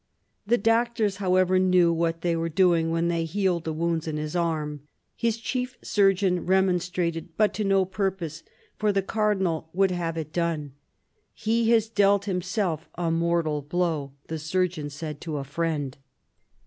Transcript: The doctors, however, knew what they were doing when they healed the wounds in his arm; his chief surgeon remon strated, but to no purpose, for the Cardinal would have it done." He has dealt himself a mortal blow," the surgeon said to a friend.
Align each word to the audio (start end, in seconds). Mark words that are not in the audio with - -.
The 0.47 0.57
doctors, 0.57 1.17
however, 1.17 1.59
knew 1.59 1.93
what 1.93 2.21
they 2.21 2.35
were 2.35 2.49
doing 2.49 2.89
when 2.89 3.07
they 3.07 3.23
healed 3.23 3.65
the 3.65 3.71
wounds 3.71 4.07
in 4.07 4.17
his 4.17 4.35
arm; 4.35 4.81
his 5.15 5.37
chief 5.37 5.77
surgeon 5.83 6.43
remon 6.43 6.77
strated, 6.81 7.27
but 7.37 7.53
to 7.53 7.63
no 7.63 7.85
purpose, 7.85 8.41
for 8.77 8.91
the 8.91 9.03
Cardinal 9.03 9.69
would 9.73 9.91
have 9.91 10.17
it 10.17 10.33
done." 10.33 10.71
He 11.45 11.69
has 11.69 11.87
dealt 11.87 12.25
himself 12.25 12.89
a 12.95 13.11
mortal 13.11 13.61
blow," 13.61 14.13
the 14.25 14.39
surgeon 14.39 14.89
said 14.89 15.21
to 15.21 15.37
a 15.37 15.43
friend. 15.43 15.99